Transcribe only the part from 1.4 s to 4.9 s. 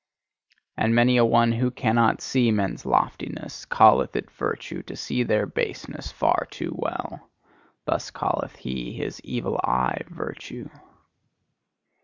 who cannot see men's loftiness, calleth it virtue